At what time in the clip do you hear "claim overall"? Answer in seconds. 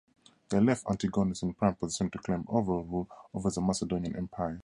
2.17-2.83